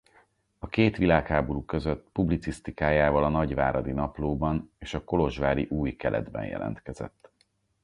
[0.59, 7.31] A két világháború között publicisztikájával a Nagyváradi Naplóban és a kolozsvári Új Keletben jelentkezett.